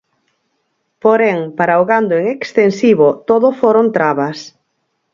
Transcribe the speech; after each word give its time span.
Porén, 1.03 1.39
para 1.57 1.81
o 1.81 1.83
gando 1.91 2.13
en 2.21 2.25
extensivo, 2.37 3.07
todo 3.29 3.47
foron 3.61 3.85
trabas. 3.97 4.37